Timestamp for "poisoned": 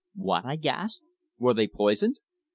1.67-2.17